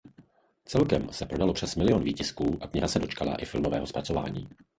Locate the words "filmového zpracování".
3.45-4.49